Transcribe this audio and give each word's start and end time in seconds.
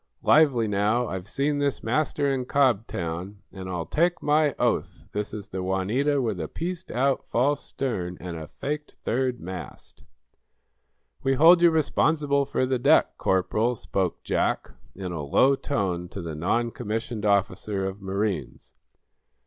Lively, 0.23 0.67
now! 0.67 1.05
I've 1.07 1.27
seen 1.27 1.59
this 1.59 1.83
master 1.83 2.27
in 2.33 2.45
Cobtown, 2.45 3.43
and 3.51 3.69
I'll 3.69 3.85
take 3.85 4.23
my 4.23 4.55
oath 4.57 5.05
this 5.11 5.31
is 5.31 5.49
the 5.49 5.61
'Juanita' 5.61 6.19
with 6.23 6.41
a 6.41 6.47
pieced 6.47 6.89
out, 6.89 7.23
false 7.27 7.63
stern 7.63 8.17
and 8.19 8.35
a 8.35 8.47
faked 8.47 8.93
third 8.93 9.39
mast!" 9.39 10.01
"We 11.21 11.35
hold 11.35 11.61
you 11.61 11.69
responsible 11.69 12.45
for 12.45 12.65
the 12.65 12.79
deck, 12.79 13.15
Corporal," 13.19 13.75
spoke 13.75 14.23
Jack, 14.23 14.71
in 14.95 15.11
a 15.11 15.21
low 15.21 15.55
tone 15.55 16.09
to 16.09 16.21
the 16.23 16.33
noncommissioned 16.33 17.23
officer 17.23 17.85
of 17.85 18.01
marines. 18.01 18.73